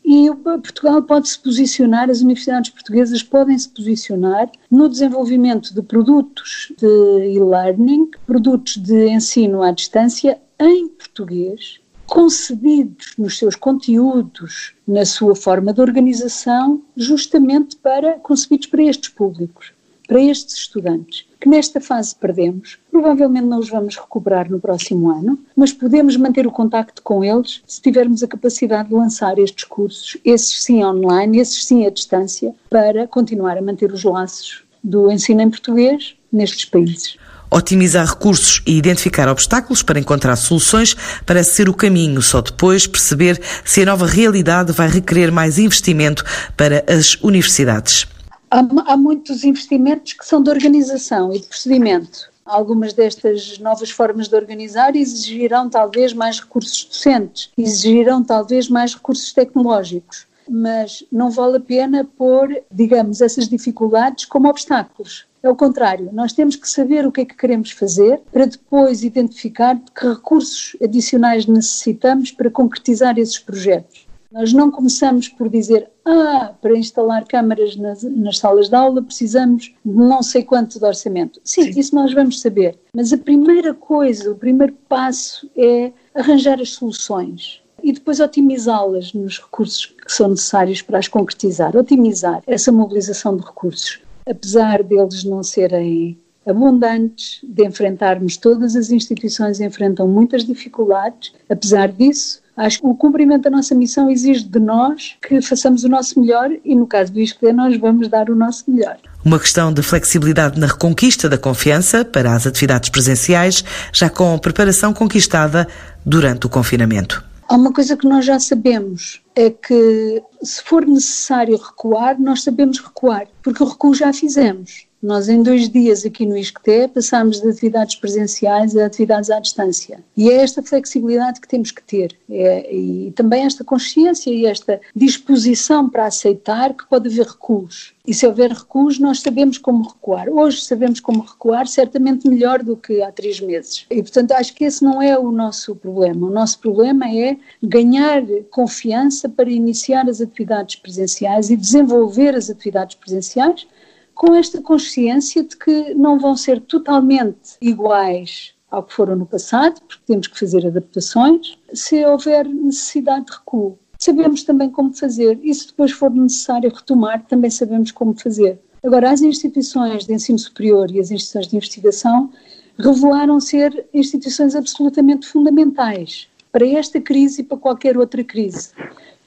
e 0.05 0.29
Portugal 0.43 1.01
pode 1.01 1.27
se 1.27 1.39
posicionar, 1.39 2.11
as 2.11 2.21
universidades 2.21 2.69
portuguesas 2.69 3.23
podem 3.23 3.57
se 3.57 3.67
posicionar 3.67 4.47
no 4.69 4.87
desenvolvimento 4.87 5.73
de 5.73 5.81
produtos 5.81 6.71
de 6.77 7.33
e-learning, 7.33 8.11
produtos 8.27 8.77
de 8.77 9.07
ensino 9.07 9.63
à 9.63 9.71
distância 9.71 10.39
em 10.59 10.87
português, 10.87 11.79
concebidos 12.07 13.13
nos 13.17 13.37
seus 13.37 13.55
conteúdos, 13.55 14.73
na 14.87 15.05
sua 15.05 15.35
forma 15.35 15.73
de 15.73 15.81
organização, 15.81 16.81
justamente 16.95 17.75
para 17.75 18.13
concebidos 18.19 18.67
para 18.67 18.83
estes 18.83 19.09
públicos, 19.09 19.73
para 20.07 20.21
estes 20.21 20.55
estudantes, 20.55 21.25
que 21.39 21.49
nesta 21.49 21.81
fase 21.81 22.15
perdemos. 22.15 22.77
Provavelmente 22.91 23.47
não 23.47 23.59
os 23.59 23.69
vamos 23.69 23.95
recuperar 23.95 24.49
no 24.49 24.59
próximo 24.59 25.09
ano, 25.09 25.39
mas 25.55 25.73
podemos 25.73 26.15
manter 26.15 26.45
o 26.45 26.51
contacto 26.51 27.01
com 27.01 27.23
eles 27.23 27.61
se 27.65 27.81
tivermos 27.81 28.23
a 28.23 28.27
capacidade 28.27 28.89
de 28.89 28.95
lançar 28.95 29.37
estes 29.39 29.63
cursos, 29.63 30.17
esses 30.23 30.63
sim 30.63 30.83
online, 30.83 31.39
esses 31.39 31.65
sim 31.65 31.85
à 31.85 31.89
distância, 31.89 32.53
para 32.69 33.07
continuar 33.07 33.57
a 33.57 33.61
manter 33.61 33.91
os 33.91 34.03
laços 34.03 34.63
do 34.83 35.11
ensino 35.11 35.41
em 35.41 35.49
português 35.49 36.15
nestes 36.31 36.65
países. 36.65 37.17
Otimizar 37.49 38.05
recursos 38.07 38.61
e 38.65 38.77
identificar 38.77 39.27
obstáculos 39.29 39.83
para 39.83 39.99
encontrar 39.99 40.35
soluções 40.35 40.95
parece 41.25 41.53
ser 41.55 41.69
o 41.69 41.73
caminho, 41.73 42.21
só 42.21 42.41
depois 42.41 42.87
perceber 42.87 43.41
se 43.63 43.81
a 43.81 43.85
nova 43.85 44.05
realidade 44.05 44.71
vai 44.71 44.87
requerer 44.87 45.31
mais 45.31 45.57
investimento 45.57 46.23
para 46.57 46.83
as 46.87 47.15
universidades. 47.21 48.07
Há, 48.49 48.59
há 48.87 48.97
muitos 48.97 49.43
investimentos 49.43 50.13
que 50.13 50.25
são 50.25 50.41
de 50.41 50.49
organização 50.49 51.33
e 51.33 51.39
de 51.39 51.47
procedimento. 51.47 52.29
Algumas 52.45 52.93
destas 52.93 53.57
novas 53.57 53.89
formas 53.89 54.27
de 54.27 54.35
organizar 54.35 54.95
exigirão 54.95 55.67
talvez 55.67 56.13
mais 56.13 56.39
recursos 56.39 56.85
docentes, 56.85 57.49
exigirão 57.57 58.23
talvez 58.23 58.69
mais 58.69 58.93
recursos 58.93 59.33
tecnológicos, 59.33 60.27
mas 60.47 61.03
não 61.11 61.31
vale 61.31 61.57
a 61.57 61.59
pena 61.59 62.07
pôr, 62.17 62.55
digamos, 62.71 63.19
essas 63.19 63.49
dificuldades 63.49 64.25
como 64.25 64.47
obstáculos. 64.47 65.25
É 65.45 65.49
o 65.49 65.55
contrário, 65.55 66.09
nós 66.11 66.33
temos 66.33 66.55
que 66.55 66.67
saber 66.67 67.05
o 67.05 67.11
que 67.11 67.21
é 67.21 67.25
que 67.25 67.35
queremos 67.35 67.69
fazer 67.69 68.19
para 68.33 68.47
depois 68.47 69.03
identificar 69.03 69.79
que 69.95 70.07
recursos 70.07 70.75
adicionais 70.83 71.45
necessitamos 71.45 72.31
para 72.31 72.49
concretizar 72.49 73.19
esses 73.19 73.37
projetos. 73.37 74.07
Nós 74.31 74.51
não 74.53 74.71
começamos 74.71 75.29
por 75.29 75.47
dizer, 75.47 75.87
ah, 76.03 76.51
para 76.59 76.75
instalar 76.75 77.27
câmaras 77.27 77.75
nas, 77.75 78.01
nas, 78.01 78.39
salas 78.39 78.69
de 78.69 78.75
aula 78.75 79.03
precisamos 79.03 79.65
de 79.85 79.93
não 79.93 80.23
sei 80.23 80.43
quanto 80.43 80.79
de 80.79 80.85
orçamento. 80.85 81.39
Sim, 81.43 81.71
Sim, 81.71 81.79
isso 81.79 81.93
nós 81.93 82.11
vamos 82.11 82.41
saber. 82.41 82.79
Mas 82.91 83.13
a 83.13 83.17
primeira 83.17 83.71
coisa, 83.71 84.31
o 84.31 84.35
primeiro 84.35 84.73
passo 84.89 85.47
é 85.55 85.91
arranjar 86.15 86.59
as 86.59 86.71
soluções 86.71 87.61
e 87.83 87.93
depois 87.93 88.19
otimizá-las 88.19 89.13
nos 89.13 89.39
recursos 89.39 89.85
que 89.85 90.11
são 90.11 90.29
necessários 90.29 90.81
para 90.81 90.97
as 90.97 91.07
concretizar, 91.07 91.77
otimizar 91.77 92.41
essa 92.47 92.71
mobilização 92.71 93.37
de 93.37 93.45
recursos 93.45 94.03
apesar 94.27 94.83
deles 94.83 95.23
não 95.23 95.43
serem 95.43 96.17
abundantes, 96.45 97.39
de 97.43 97.65
enfrentarmos 97.65 98.37
todas 98.37 98.75
as 98.75 98.91
instituições 98.91 99.59
enfrentam 99.59 100.07
muitas 100.07 100.45
dificuldades, 100.45 101.33
apesar 101.49 101.91
disso, 101.91 102.39
acho 102.55 102.79
que 102.81 102.87
o 102.87 102.93
cumprimento 102.93 103.43
da 103.43 103.49
nossa 103.49 103.73
missão 103.73 104.09
exige 104.09 104.43
de 104.43 104.59
nós 104.59 105.15
que 105.27 105.41
façamos 105.41 105.83
o 105.83 105.89
nosso 105.89 106.19
melhor 106.19 106.51
e 106.63 106.75
no 106.75 106.85
caso 106.85 107.11
do 107.11 107.19
ISCTE 107.19 107.51
nós 107.51 107.77
vamos 107.77 108.07
dar 108.07 108.29
o 108.29 108.35
nosso 108.35 108.69
melhor. 108.69 108.97
Uma 109.23 109.39
questão 109.39 109.73
de 109.73 109.81
flexibilidade 109.81 110.59
na 110.59 110.67
reconquista 110.67 111.27
da 111.27 111.37
confiança 111.37 112.05
para 112.05 112.33
as 112.35 112.45
atividades 112.45 112.89
presenciais, 112.89 113.63
já 113.91 114.07
com 114.07 114.37
preparação 114.37 114.93
conquistada 114.93 115.67
durante 116.05 116.45
o 116.45 116.49
confinamento. 116.49 117.23
Há 117.47 117.55
uma 117.55 117.71
coisa 117.71 117.95
que 117.95 118.07
nós 118.07 118.25
já 118.25 118.39
sabemos, 118.39 119.21
é 119.35 119.49
que 119.49 120.23
se 120.41 120.63
for 120.63 120.85
necessário 120.85 121.57
recuar, 121.57 122.19
nós 122.19 122.43
sabemos 122.43 122.79
recuar, 122.79 123.27
porque 123.43 123.61
o 123.61 123.67
recuo 123.67 123.93
já 123.93 124.11
fizemos. 124.11 124.87
Nós, 125.05 125.29
em 125.29 125.43
dois 125.43 125.69
dias 125.69 126.03
aqui 126.03 126.25
no 126.25 126.35
ISCTE, 126.35 126.87
passámos 126.91 127.39
de 127.39 127.47
atividades 127.47 127.93
presenciais 127.93 128.75
a 128.75 128.87
atividades 128.87 129.29
à 129.29 129.39
distância. 129.39 130.03
E 130.17 130.31
é 130.31 130.37
esta 130.37 130.63
flexibilidade 130.63 131.39
que 131.39 131.47
temos 131.47 131.69
que 131.69 131.83
ter. 131.83 132.17
É, 132.27 132.75
e 132.75 133.11
também 133.11 133.45
esta 133.45 133.63
consciência 133.63 134.31
e 134.31 134.47
esta 134.47 134.81
disposição 134.95 135.87
para 135.87 136.07
aceitar 136.07 136.73
que 136.73 136.89
pode 136.89 137.07
haver 137.07 137.27
recuos. 137.27 137.93
E 138.07 138.15
se 138.15 138.25
houver 138.25 138.51
recuos, 138.51 138.97
nós 138.97 139.19
sabemos 139.19 139.59
como 139.59 139.87
recuar. 139.87 140.27
Hoje 140.27 140.61
sabemos 140.61 140.99
como 140.99 141.21
recuar, 141.21 141.67
certamente 141.67 142.27
melhor 142.27 142.63
do 142.63 142.75
que 142.75 143.03
há 143.03 143.11
três 143.11 143.39
meses. 143.39 143.85
E, 143.91 144.01
portanto, 144.01 144.31
acho 144.31 144.55
que 144.55 144.63
esse 144.63 144.83
não 144.83 144.99
é 144.99 145.17
o 145.17 145.31
nosso 145.31 145.75
problema. 145.75 146.25
O 146.25 146.31
nosso 146.31 146.57
problema 146.57 147.07
é 147.15 147.37
ganhar 147.61 148.23
confiança 148.49 149.29
para 149.29 149.51
iniciar 149.51 150.09
as 150.09 150.19
atividades 150.19 150.77
presenciais 150.77 151.51
e 151.51 151.55
desenvolver 151.55 152.33
as 152.33 152.49
atividades 152.49 152.95
presenciais 152.95 153.67
com 154.15 154.33
esta 154.33 154.61
consciência 154.61 155.43
de 155.43 155.57
que 155.57 155.93
não 155.93 156.17
vão 156.17 156.37
ser 156.37 156.61
totalmente 156.61 157.57
iguais 157.61 158.55
ao 158.71 158.81
que 158.81 158.93
foram 158.93 159.15
no 159.15 159.25
passado, 159.25 159.79
porque 159.81 160.03
temos 160.07 160.27
que 160.27 160.39
fazer 160.39 160.65
adaptações, 160.65 161.57
se 161.73 162.03
houver 162.05 162.47
necessidade 162.47 163.25
de 163.25 163.33
recuo. 163.33 163.77
Sabemos 163.99 164.43
também 164.43 164.69
como 164.69 164.93
fazer, 164.93 165.39
e 165.43 165.53
se 165.53 165.67
depois 165.67 165.91
for 165.91 166.09
necessário 166.11 166.73
retomar, 166.73 167.23
também 167.27 167.51
sabemos 167.51 167.91
como 167.91 168.17
fazer. 168.19 168.59
Agora, 168.83 169.11
as 169.11 169.21
instituições 169.21 170.05
de 170.05 170.13
ensino 170.13 170.39
superior 170.39 170.89
e 170.91 170.99
as 170.99 171.11
instituições 171.11 171.47
de 171.47 171.55
investigação 171.57 172.29
revelaram 172.77 173.39
ser 173.39 173.87
instituições 173.93 174.55
absolutamente 174.55 175.27
fundamentais 175.27 176.27
para 176.51 176.67
esta 176.67 177.01
crise 177.01 177.41
e 177.41 177.43
para 177.43 177.57
qualquer 177.57 177.97
outra 177.97 178.23
crise 178.23 178.69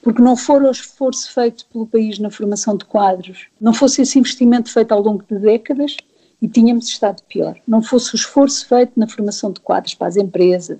porque 0.01 0.21
não 0.21 0.35
for 0.35 0.63
o 0.63 0.71
esforço 0.71 1.33
feito 1.33 1.65
pelo 1.67 1.87
país 1.87 2.19
na 2.19 2.29
formação 2.29 2.75
de 2.75 2.85
quadros, 2.85 3.47
não 3.59 3.73
fosse 3.73 4.01
esse 4.01 4.17
investimento 4.17 4.71
feito 4.71 4.91
ao 4.91 5.01
longo 5.01 5.23
de 5.29 5.37
décadas, 5.37 5.97
e 6.41 6.47
tínhamos 6.47 6.87
estado 6.87 7.21
pior. 7.23 7.59
Não 7.67 7.81
fosse 7.81 8.13
o 8.13 8.15
esforço 8.15 8.67
feito 8.67 8.93
na 8.95 9.07
formação 9.07 9.51
de 9.51 9.59
quadros 9.59 9.93
para 9.93 10.07
as 10.07 10.15
empresas, 10.15 10.79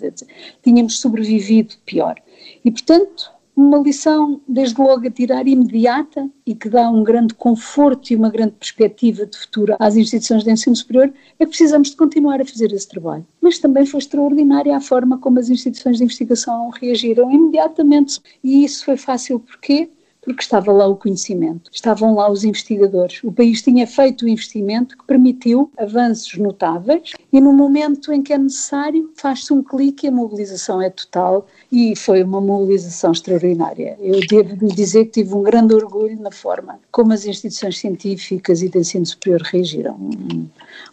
tínhamos 0.63 0.99
sobrevivido 0.99 1.75
pior. 1.85 2.15
E, 2.63 2.71
portanto, 2.71 3.31
uma 3.55 3.77
lição, 3.79 4.39
desde 4.47 4.79
logo, 4.79 5.07
a 5.07 5.11
tirar 5.11 5.47
imediata 5.47 6.29
e 6.45 6.55
que 6.55 6.69
dá 6.69 6.89
um 6.89 7.03
grande 7.03 7.33
conforto 7.33 8.11
e 8.11 8.15
uma 8.15 8.29
grande 8.29 8.53
perspectiva 8.53 9.25
de 9.25 9.37
futuro 9.37 9.75
às 9.79 9.97
instituições 9.97 10.43
de 10.43 10.51
ensino 10.51 10.75
superior 10.75 11.13
é 11.37 11.45
que 11.45 11.49
precisamos 11.49 11.89
de 11.89 11.97
continuar 11.97 12.41
a 12.41 12.45
fazer 12.45 12.71
esse 12.71 12.87
trabalho. 12.87 13.25
Mas 13.41 13.59
também 13.59 13.85
foi 13.85 13.99
extraordinária 13.99 14.75
a 14.75 14.81
forma 14.81 15.17
como 15.17 15.39
as 15.39 15.49
instituições 15.49 15.97
de 15.97 16.03
investigação 16.03 16.69
reagiram 16.69 17.29
imediatamente. 17.31 18.19
E 18.43 18.63
isso 18.63 18.85
foi 18.85 18.97
fácil 18.97 19.39
porque 19.39 19.89
porque 20.29 20.43
estava 20.43 20.71
lá 20.71 20.85
o 20.85 20.95
conhecimento, 20.95 21.71
estavam 21.73 22.13
lá 22.13 22.29
os 22.29 22.43
investigadores. 22.43 23.19
O 23.23 23.31
país 23.31 23.61
tinha 23.63 23.87
feito 23.87 24.25
o 24.25 24.29
investimento 24.29 24.95
que 24.95 25.03
permitiu 25.03 25.71
avanços 25.77 26.37
notáveis 26.37 27.13
e 27.33 27.41
no 27.41 27.51
momento 27.51 28.13
em 28.13 28.21
que 28.21 28.31
é 28.31 28.37
necessário 28.37 29.11
faz-se 29.15 29.51
um 29.51 29.63
clique 29.63 30.05
e 30.05 30.09
a 30.09 30.11
mobilização 30.11 30.81
é 30.81 30.89
total 30.91 31.47
e 31.71 31.95
foi 31.95 32.21
uma 32.21 32.39
mobilização 32.39 33.11
extraordinária. 33.11 33.97
Eu 33.99 34.19
devo 34.27 34.67
dizer 34.67 35.05
que 35.05 35.23
tive 35.23 35.33
um 35.33 35.41
grande 35.41 35.73
orgulho 35.73 36.19
na 36.19 36.31
forma 36.31 36.79
como 36.91 37.11
as 37.11 37.25
instituições 37.25 37.79
científicas 37.79 38.61
e 38.61 38.69
de 38.69 38.77
ensino 38.77 39.05
superior 39.05 39.41
reagiram. 39.41 39.97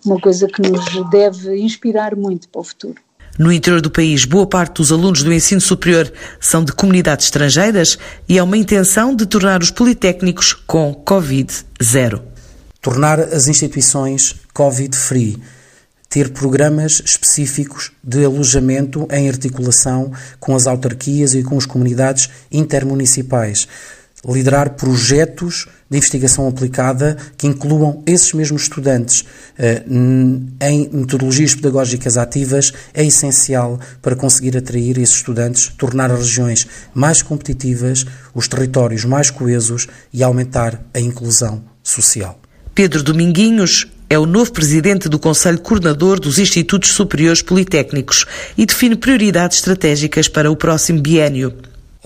Uma 0.05 0.19
coisa 0.19 0.47
que 0.49 0.63
nos 0.63 1.11
deve 1.11 1.59
inspirar 1.59 2.17
muito 2.17 2.49
para 2.49 2.61
o 2.61 2.65
futuro. 2.65 3.06
No 3.39 3.53
interior 3.53 3.83
do 3.83 3.91
país, 3.91 4.25
boa 4.25 4.47
parte 4.47 4.77
dos 4.77 4.91
alunos 4.91 5.23
do 5.23 5.33
ensino 5.33 5.61
superior 5.61 6.11
são 6.41 6.65
de 6.65 6.73
comunidades 6.73 7.27
estrangeiras 7.27 7.99
e 8.27 8.39
há 8.39 8.45
uma 8.45 8.57
intenção 8.57 9.15
de 9.15 9.27
tornar 9.27 9.63
os 9.63 9.71
politécnicos 9.71 10.55
com 10.55 10.95
Covid 10.95 11.53
zero. 11.83 12.23
Tornar 12.81 13.21
as 13.21 13.47
instituições 13.47 14.37
Covid-free. 14.55 15.39
Ter 16.09 16.31
programas 16.31 17.03
específicos 17.05 17.93
de 18.03 18.25
alojamento 18.25 19.07
em 19.11 19.29
articulação 19.29 20.13
com 20.41 20.57
as 20.57 20.67
autarquias 20.67 21.35
e 21.35 21.43
com 21.43 21.59
as 21.59 21.67
comunidades 21.67 22.31
intermunicipais 22.51 23.69
liderar 24.35 24.71
projetos 24.71 25.69
de 25.89 25.97
investigação 25.97 26.49
aplicada 26.49 27.17
que 27.37 27.47
incluam 27.47 28.03
esses 28.07 28.33
mesmos 28.33 28.63
estudantes 28.63 29.25
eh, 29.59 29.85
em 29.87 30.89
metodologias 30.93 31.55
pedagógicas 31.55 32.17
ativas 32.17 32.73
é 32.93 33.05
essencial 33.05 33.79
para 34.03 34.17
conseguir 34.17 34.57
atrair 34.57 34.99
esses 34.99 35.17
estudantes, 35.17 35.69
tornar 35.79 36.11
as 36.11 36.19
regiões 36.19 36.67
mais 36.93 37.23
competitivas, 37.23 38.05
os 38.35 38.49
territórios 38.49 39.05
mais 39.05 39.31
coesos 39.31 39.87
e 40.13 40.23
aumentar 40.23 40.83
a 40.93 40.99
inclusão 40.99 41.63
social. 41.83 42.39
Pedro 42.75 43.03
Dominguinhos 43.03 43.87
é 44.11 44.19
o 44.19 44.27
novo 44.27 44.53
presidente 44.53 45.09
do 45.09 45.19
Conselho 45.19 45.61
Coordenador 45.61 46.21
dos 46.21 46.39
Institutos 46.39 46.91
Superiores 46.91 47.43
Politécnicos 47.43 48.25
e 48.57 48.67
define 48.67 48.97
prioridades 48.97 49.59
estratégicas 49.59 50.29
para 50.29 50.51
o 50.51 50.57
próximo 50.57 51.01
biênio 51.01 51.55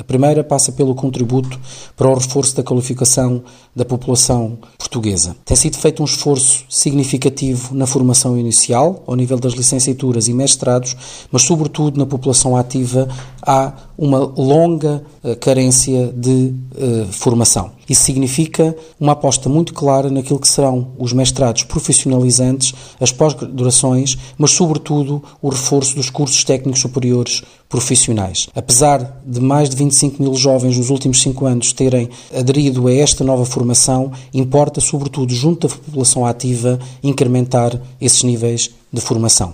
A 0.00 0.04
primeira 0.04 0.42
passa 0.42 0.72
pelo 0.72 0.94
contributo 0.94 1.60
para 1.94 2.08
o 2.08 2.14
reforço 2.14 2.56
da 2.56 2.62
qualificação 2.62 3.42
da 3.76 3.84
população 3.84 4.56
portuguesa. 4.78 5.36
Tem 5.44 5.54
sido 5.54 5.76
feito 5.76 6.00
um 6.00 6.06
esforço 6.06 6.64
significativo 6.70 7.74
na 7.74 7.86
formação 7.86 8.38
inicial, 8.38 9.04
ao 9.06 9.14
nível 9.14 9.38
das 9.38 9.52
licenciaturas 9.52 10.26
e 10.26 10.32
mestrados, 10.32 10.96
mas, 11.30 11.42
sobretudo, 11.42 11.98
na 11.98 12.06
população 12.06 12.56
ativa 12.56 13.06
há 13.42 13.74
uma 14.00 14.18
longa 14.18 15.04
uh, 15.22 15.36
carência 15.36 16.10
de 16.16 16.54
uh, 16.74 17.12
formação. 17.12 17.72
Isso 17.86 18.04
significa 18.04 18.74
uma 18.98 19.12
aposta 19.12 19.46
muito 19.50 19.74
clara 19.74 20.08
naquilo 20.10 20.38
que 20.38 20.48
serão 20.48 20.92
os 20.98 21.12
mestrados 21.12 21.64
profissionalizantes, 21.64 22.72
as 22.98 23.12
pós-graduações, 23.12 24.16
mas, 24.38 24.52
sobretudo, 24.52 25.22
o 25.42 25.50
reforço 25.50 25.96
dos 25.96 26.08
cursos 26.08 26.42
técnicos 26.44 26.80
superiores 26.80 27.42
profissionais. 27.68 28.48
Apesar 28.54 29.20
de 29.26 29.38
mais 29.38 29.68
de 29.68 29.76
25 29.76 30.22
mil 30.22 30.34
jovens 30.34 30.78
nos 30.78 30.88
últimos 30.88 31.20
cinco 31.20 31.44
anos 31.44 31.74
terem 31.74 32.08
aderido 32.34 32.88
a 32.88 32.94
esta 32.94 33.22
nova 33.22 33.44
formação, 33.44 34.12
importa, 34.32 34.80
sobretudo, 34.80 35.34
junto 35.34 35.68
da 35.68 35.74
população 35.74 36.24
ativa, 36.24 36.78
incrementar 37.02 37.78
esses 38.00 38.22
níveis 38.22 38.70
de 38.90 39.00
formação. 39.02 39.52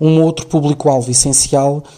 Um 0.00 0.22
outro 0.22 0.46
público-alvo 0.46 1.10
essencial 1.10 1.82
eh, 1.84 1.90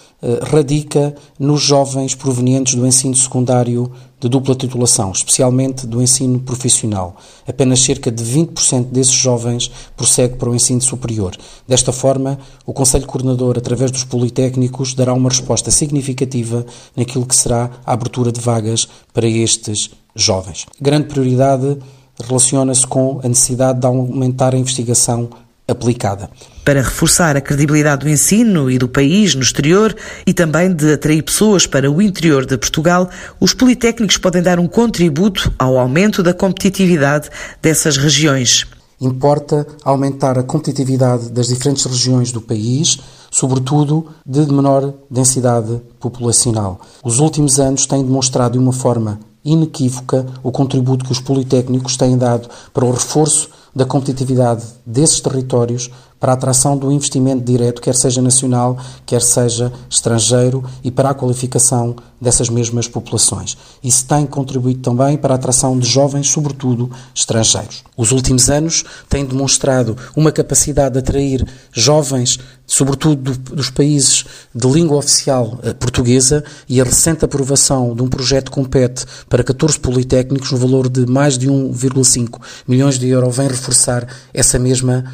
radica 0.43 1.15
nos 1.39 1.63
jovens 1.63 2.15
provenientes 2.15 2.75
do 2.75 2.87
ensino 2.87 3.17
secundário 3.17 3.91
de 4.21 4.29
dupla 4.29 4.55
titulação, 4.55 5.13
especialmente 5.13 5.87
do 5.87 6.03
ensino 6.03 6.39
profissional. 6.41 7.17
Apenas 7.49 7.81
cerca 7.81 8.11
de 8.11 8.23
20% 8.23 8.85
desses 8.87 9.15
jovens 9.15 9.71
prossegue 9.97 10.37
para 10.37 10.51
o 10.51 10.55
ensino 10.55 10.83
superior. 10.83 11.35
Desta 11.67 11.91
forma, 11.91 12.39
o 12.67 12.73
Conselho 12.73 13.07
Coordenador, 13.07 13.57
através 13.57 13.91
dos 13.91 14.05
Politécnicos, 14.05 14.93
dará 14.93 15.15
uma 15.15 15.31
resposta 15.31 15.71
significativa 15.71 16.67
naquilo 16.95 17.25
que 17.25 17.35
será 17.35 17.71
a 17.87 17.93
abertura 17.95 18.31
de 18.31 18.41
vagas 18.41 18.87
para 19.15 19.27
estes 19.27 19.91
jovens. 20.15 20.67
Grande 20.79 21.09
prioridade 21.09 21.79
relaciona-se 22.23 22.87
com 22.87 23.21
a 23.25 23.29
necessidade 23.29 23.81
de 23.81 23.87
aumentar 23.87 24.55
a 24.55 24.59
investigação 24.59 25.31
aplicada. 25.71 26.31
Para 26.65 26.83
reforçar 26.83 27.37
a 27.37 27.41
credibilidade 27.41 28.05
do 28.05 28.11
ensino 28.11 28.71
e 28.71 28.79
do 28.79 28.89
país 28.89 29.35
no 29.35 29.43
exterior 29.43 29.95
e 30.27 30.33
também 30.33 30.73
de 30.73 30.93
atrair 30.93 31.23
pessoas 31.23 31.67
para 31.67 31.91
o 31.91 32.03
interior 32.03 32.45
de 32.45 32.57
Portugal, 32.59 33.09
os 33.41 33.55
politécnicos 33.55 34.19
podem 34.19 34.43
dar 34.43 34.59
um 34.59 34.69
contributo 34.69 35.53
ao 35.59 35.79
aumento 35.79 36.23
da 36.23 36.35
competitividade 36.35 37.31
dessas 37.63 37.97
regiões. 37.97 38.67
Importa 39.01 39.67
aumentar 39.83 40.39
a 40.39 40.43
competitividade 40.43 41.31
das 41.31 41.49
diferentes 41.49 41.87
regiões 41.87 42.31
do 42.31 42.41
país, 42.43 42.99
sobretudo 43.31 44.09
de 44.27 44.41
menor 44.53 44.93
densidade 45.11 45.81
populacional. 45.99 46.81
Os 47.03 47.19
últimos 47.19 47.59
anos 47.59 47.87
têm 47.87 48.05
demonstrado 48.05 48.53
de 48.53 48.59
uma 48.59 48.75
forma 48.75 49.19
inequívoca 49.43 50.27
o 50.43 50.53
contributo 50.53 51.05
que 51.05 51.13
os 51.13 51.21
politécnicos 51.21 51.97
têm 51.97 52.19
dado 52.19 52.49
para 52.75 52.85
o 52.85 52.91
reforço 52.91 53.49
da 53.75 53.85
competitividade 53.85 54.65
desses 54.85 55.21
territórios 55.21 55.91
para 56.21 56.33
a 56.33 56.35
atração 56.35 56.77
do 56.77 56.93
investimento 56.93 57.43
direto, 57.43 57.81
quer 57.81 57.95
seja 57.95 58.21
nacional, 58.21 58.77
quer 59.07 59.23
seja 59.23 59.73
estrangeiro, 59.89 60.63
e 60.85 60.91
para 60.91 61.11
a 61.11 61.15
qualificação 61.15 61.97
dessas 62.21 62.51
mesmas 62.51 62.87
populações. 62.87 63.57
Isso 63.83 64.05
tem 64.05 64.27
contribuído 64.27 64.81
também 64.81 65.17
para 65.17 65.33
a 65.33 65.37
atração 65.37 65.79
de 65.79 65.89
jovens, 65.89 66.29
sobretudo 66.29 66.91
estrangeiros. 67.15 67.83
Os 67.97 68.13
últimos 68.13 68.51
anos 68.51 68.85
têm 69.09 69.25
demonstrado 69.25 69.97
uma 70.15 70.31
capacidade 70.31 70.93
de 70.93 70.99
atrair 70.99 71.47
jovens, 71.73 72.39
sobretudo 72.67 73.33
dos 73.37 73.71
países 73.71 74.27
de 74.55 74.69
língua 74.69 74.99
oficial 74.99 75.59
eh, 75.63 75.73
portuguesa, 75.73 76.45
e 76.69 76.81
a 76.81 76.85
recente 76.85 77.25
aprovação 77.25 77.95
de 77.95 78.03
um 78.03 78.09
projeto 78.09 78.51
compete 78.51 79.07
para 79.29 79.43
14 79.43 79.81
politécnicos 79.81 80.53
no 80.53 80.59
valor 80.59 80.89
de 80.89 81.07
mais 81.07 81.39
de 81.39 81.49
1,5 81.49 82.39
milhões 82.69 82.99
de 82.99 83.09
euros 83.09 83.35
vem 83.37 83.49
reforçar 83.49 84.07
essa 84.35 84.59
mesma 84.59 85.05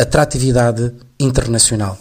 atratividade 0.00 0.92
internacional. 1.18 1.96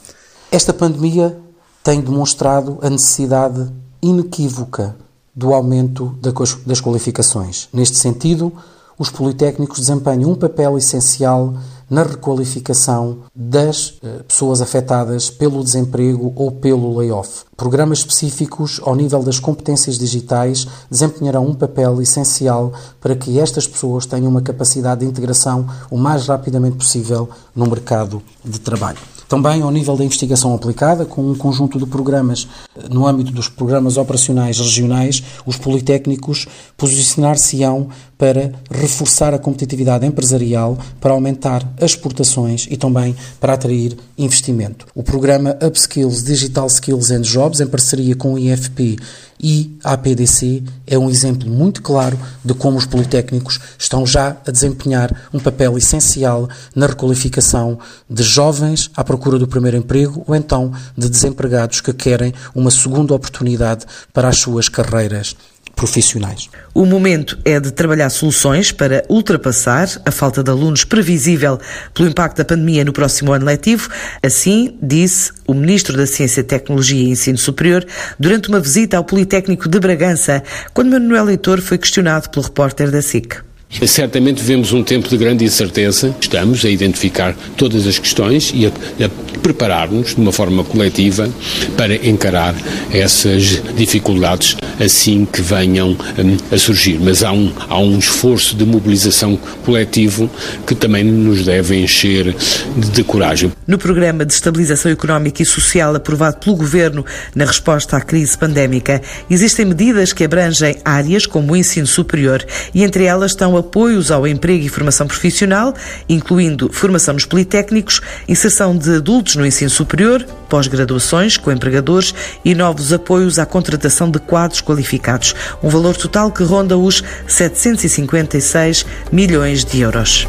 Esta 0.51 0.73
pandemia 0.73 1.37
tem 1.83 1.99
demonstrado 1.99 2.79
a 2.81 2.89
necessidade 2.89 3.71
inequívoca 4.01 4.95
do 5.35 5.53
aumento 5.53 6.17
das 6.65 6.79
qualificações. 6.79 7.67
Neste 7.73 7.97
sentido, 7.97 8.53
os 8.97 9.09
politécnicos 9.09 9.79
desempenham 9.79 10.31
um 10.31 10.35
papel 10.35 10.77
essencial 10.77 11.55
na 11.89 12.03
requalificação 12.03 13.19
das 13.35 13.99
eh, 14.03 14.23
pessoas 14.27 14.61
afetadas 14.61 15.29
pelo 15.29 15.63
desemprego 15.63 16.33
ou 16.35 16.51
pelo 16.51 16.97
layoff. 16.97 17.45
Programas 17.55 17.99
específicos 17.99 18.81
ao 18.83 18.95
nível 18.95 19.21
das 19.21 19.39
competências 19.39 19.97
digitais 19.97 20.67
desempenharão 20.89 21.45
um 21.45 21.53
papel 21.53 22.01
essencial 22.01 22.73
para 22.99 23.15
que 23.15 23.39
estas 23.39 23.67
pessoas 23.67 24.05
tenham 24.05 24.29
uma 24.29 24.41
capacidade 24.41 25.01
de 25.01 25.07
integração 25.07 25.67
o 25.89 25.97
mais 25.97 26.27
rapidamente 26.27 26.77
possível 26.77 27.29
no 27.55 27.67
mercado 27.67 28.21
de 28.43 28.59
trabalho. 28.59 29.12
Também 29.33 29.63
ao 29.63 29.71
nível 29.71 29.97
da 29.97 30.05
investigação 30.05 30.53
aplicada, 30.53 31.05
com 31.05 31.31
um 31.31 31.33
conjunto 31.33 31.79
de 31.79 31.87
programas 31.87 32.47
no 32.87 33.07
âmbito 33.07 33.31
dos 33.31 33.49
programas 33.49 33.97
operacionais 33.97 34.59
regionais, 34.59 35.23
os 35.43 35.57
politécnicos 35.57 36.45
posicionar-se-ão 36.77 37.87
para 38.15 38.51
reforçar 38.69 39.33
a 39.33 39.39
competitividade 39.39 40.05
empresarial, 40.05 40.77
para 41.01 41.13
aumentar 41.13 41.67
as 41.81 41.93
exportações 41.93 42.67
e 42.69 42.77
também 42.77 43.15
para 43.39 43.53
atrair 43.53 43.97
investimento. 44.19 44.85
O 44.93 45.01
programa 45.01 45.57
Upskills 45.65 46.23
Digital 46.23 46.67
Skills 46.67 47.11
and 47.11 47.21
Jobs, 47.21 47.59
em 47.59 47.65
parceria 47.65 48.15
com 48.15 48.35
o 48.35 48.37
IFP 48.37 48.97
e 49.39 49.77
a 49.83 49.93
APDC, 49.93 50.63
é 50.87 50.97
um 50.97 51.09
exemplo 51.09 51.49
muito 51.49 51.81
claro 51.81 52.17
de 52.43 52.53
como 52.53 52.77
os 52.77 52.85
politécnicos 52.85 53.59
estão 53.77 54.05
já 54.05 54.37
a 54.45 54.51
desempenhar 54.51 55.29
um 55.33 55.39
papel 55.39 55.77
essencial 55.77 56.49
na 56.75 56.87
requalificação 56.87 57.79
de 58.09 58.23
jovens 58.23 58.89
à 58.95 59.03
procura 59.03 59.37
do 59.37 59.47
primeiro 59.47 59.77
emprego 59.77 60.23
ou 60.27 60.35
então 60.35 60.71
de 60.97 61.09
desempregados 61.09 61.81
que 61.81 61.93
querem 61.93 62.33
uma 62.53 62.71
segunda 62.71 63.13
oportunidade 63.13 63.85
para 64.11 64.29
as 64.29 64.39
suas 64.39 64.69
carreiras 64.69 65.35
profissionais. 65.75 66.49
O 66.73 66.85
momento 66.85 67.37
é 67.43 67.59
de 67.59 67.71
trabalhar 67.71 68.09
soluções 68.09 68.71
para 68.71 69.03
ultrapassar 69.09 69.89
a 70.05 70.11
falta 70.11 70.43
de 70.43 70.49
alunos 70.49 70.83
previsível 70.83 71.59
pelo 71.93 72.09
impacto 72.09 72.37
da 72.37 72.45
pandemia 72.45 72.85
no 72.85 72.93
próximo 72.93 73.31
ano 73.33 73.45
letivo. 73.45 73.89
Assim, 74.21 74.77
disse 74.81 75.31
o 75.45 75.53
Ministro 75.53 75.95
da 75.97 76.05
Ciência, 76.05 76.43
Tecnologia 76.43 77.01
e 77.01 77.09
Ensino 77.09 77.37
Superior 77.37 77.85
durante 78.19 78.49
uma 78.49 78.59
visita 78.59 78.97
ao 78.97 79.03
Politécnico 79.03 79.67
de 79.67 79.79
Bragança, 79.79 80.43
quando 80.73 80.91
Manuel 80.91 81.25
Leitor 81.25 81.61
foi 81.61 81.77
questionado 81.77 82.29
pelo 82.29 82.45
repórter 82.45 82.89
da 82.91 83.01
SIC. 83.01 83.52
Certamente 83.85 84.41
vivemos 84.41 84.71
um 84.71 84.83
tempo 84.83 85.09
de 85.09 85.17
grande 85.17 85.43
incerteza. 85.43 86.15
Estamos 86.19 86.63
a 86.63 86.69
identificar 86.69 87.35
todas 87.57 87.87
as 87.87 87.97
questões 87.97 88.51
e 88.53 88.65
a, 88.65 88.69
a 88.69 89.09
preparar-nos 89.39 90.15
de 90.15 90.21
uma 90.21 90.31
forma 90.31 90.63
coletiva 90.63 91.29
para 91.75 91.95
encarar 92.07 92.55
essas 92.91 93.61
dificuldades 93.75 94.55
assim 94.79 95.25
que 95.25 95.41
venham 95.41 95.91
um, 95.91 96.55
a 96.55 96.57
surgir. 96.57 96.99
Mas 96.99 97.23
há 97.23 97.31
um, 97.31 97.51
há 97.67 97.79
um 97.79 97.97
esforço 97.97 98.55
de 98.55 98.65
mobilização 98.65 99.37
coletivo 99.65 100.29
que 100.65 100.75
também 100.75 101.03
nos 101.03 101.43
deve 101.43 101.75
encher 101.75 102.35
de, 102.77 102.89
de 102.89 103.03
coragem. 103.03 103.51
No 103.67 103.77
programa 103.77 104.25
de 104.25 104.33
estabilização 104.33 104.91
económica 104.91 105.41
e 105.41 105.45
social 105.45 105.95
aprovado 105.95 106.37
pelo 106.37 106.55
Governo 106.55 107.05
na 107.35 107.45
resposta 107.45 107.97
à 107.97 108.01
crise 108.01 108.37
pandémica, 108.37 109.01
existem 109.29 109.65
medidas 109.65 110.13
que 110.13 110.23
abrangem 110.23 110.77
áreas 110.85 111.25
como 111.25 111.53
o 111.53 111.55
ensino 111.55 111.87
superior 111.87 112.45
e 112.73 112.83
entre 112.83 113.05
elas 113.05 113.31
estão 113.31 113.57
a 113.57 113.62
apoios 113.63 114.11
ao 114.11 114.27
emprego 114.27 114.65
e 114.65 114.69
formação 114.69 115.07
profissional, 115.07 115.73
incluindo 116.07 116.69
formação 116.71 117.13
nos 117.13 117.25
politécnicos, 117.25 118.01
inserção 118.27 118.77
de 118.77 118.97
adultos 118.97 119.35
no 119.35 119.45
ensino 119.45 119.69
superior, 119.69 120.23
pós-graduações 120.49 121.37
com 121.37 121.51
empregadores 121.51 122.13
e 122.43 122.53
novos 122.53 122.91
apoios 122.91 123.39
à 123.39 123.45
contratação 123.45 124.11
de 124.11 124.19
quadros 124.19 124.61
qualificados, 124.61 125.33
um 125.63 125.69
valor 125.69 125.95
total 125.95 126.31
que 126.31 126.43
ronda 126.43 126.77
os 126.77 127.03
756 127.27 128.85
milhões 129.11 129.63
de 129.63 129.79
euros. 129.79 130.27